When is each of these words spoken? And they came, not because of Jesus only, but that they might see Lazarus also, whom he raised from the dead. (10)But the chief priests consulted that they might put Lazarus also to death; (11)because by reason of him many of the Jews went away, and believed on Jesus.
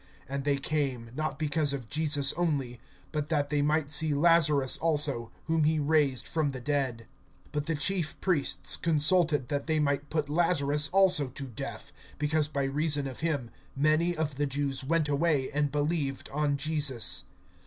And 0.27 0.45
they 0.45 0.57
came, 0.57 1.11
not 1.15 1.37
because 1.37 1.73
of 1.73 1.87
Jesus 1.87 2.33
only, 2.33 2.81
but 3.11 3.29
that 3.29 3.51
they 3.51 3.61
might 3.61 3.91
see 3.91 4.15
Lazarus 4.15 4.79
also, 4.79 5.29
whom 5.45 5.63
he 5.63 5.77
raised 5.77 6.27
from 6.27 6.49
the 6.53 6.59
dead. 6.59 7.05
(10)But 7.53 7.65
the 7.67 7.75
chief 7.75 8.19
priests 8.19 8.75
consulted 8.77 9.49
that 9.49 9.67
they 9.67 9.77
might 9.79 10.09
put 10.09 10.27
Lazarus 10.27 10.89
also 10.91 11.27
to 11.27 11.43
death; 11.43 11.93
(11)because 12.19 12.51
by 12.51 12.63
reason 12.63 13.05
of 13.05 13.19
him 13.19 13.51
many 13.75 14.17
of 14.17 14.37
the 14.37 14.47
Jews 14.47 14.83
went 14.83 15.07
away, 15.07 15.51
and 15.51 15.71
believed 15.71 16.29
on 16.31 16.57
Jesus. 16.57 17.25